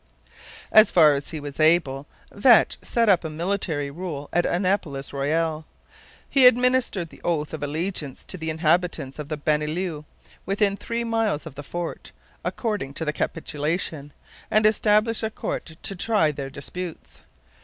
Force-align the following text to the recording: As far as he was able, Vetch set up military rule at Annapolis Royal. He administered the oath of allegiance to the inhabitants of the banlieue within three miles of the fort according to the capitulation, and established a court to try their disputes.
As 0.71 0.89
far 0.89 1.13
as 1.13 1.29
he 1.29 1.39
was 1.39 1.59
able, 1.59 2.07
Vetch 2.31 2.79
set 2.81 3.07
up 3.07 3.23
military 3.23 3.91
rule 3.91 4.29
at 4.33 4.47
Annapolis 4.47 5.13
Royal. 5.13 5.63
He 6.27 6.47
administered 6.47 7.09
the 7.09 7.21
oath 7.23 7.53
of 7.53 7.61
allegiance 7.61 8.25
to 8.25 8.35
the 8.35 8.49
inhabitants 8.49 9.19
of 9.19 9.29
the 9.29 9.37
banlieue 9.37 10.03
within 10.43 10.75
three 10.75 11.03
miles 11.03 11.45
of 11.45 11.53
the 11.53 11.61
fort 11.61 12.11
according 12.43 12.95
to 12.95 13.05
the 13.05 13.13
capitulation, 13.13 14.11
and 14.49 14.65
established 14.65 15.21
a 15.21 15.29
court 15.29 15.77
to 15.83 15.95
try 15.95 16.31
their 16.31 16.49
disputes. 16.49 17.21